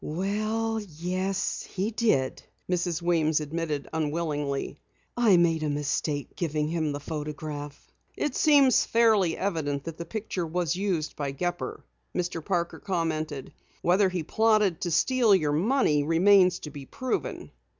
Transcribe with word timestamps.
"Well, 0.03 0.79
yes, 0.97 1.61
he 1.61 1.91
did," 1.91 2.41
Mrs. 2.67 3.03
Weems 3.03 3.39
admitted 3.39 3.87
unwillingly. 3.93 4.79
"I 5.15 5.37
made 5.37 5.61
a 5.61 5.69
mistake 5.69 6.35
giving 6.35 6.69
him 6.69 6.91
the 6.91 6.99
photograph." 6.99 7.87
"It 8.17 8.33
seems 8.35 8.83
fairly 8.83 9.37
evident 9.37 9.83
that 9.83 9.99
the 9.99 10.05
picture 10.05 10.47
was 10.47 10.75
used 10.75 11.15
by 11.15 11.31
Gepper," 11.33 11.83
Mr. 12.15 12.43
Parker 12.43 12.79
commented. 12.79 13.53
"Whether 13.83 14.09
he 14.09 14.23
plotted 14.23 14.81
to 14.81 14.89
steal 14.89 15.35
your 15.35 15.53
money 15.53 16.01
remains 16.01 16.57
to 16.61 16.71
be 16.71 16.87
proven. 16.87 17.51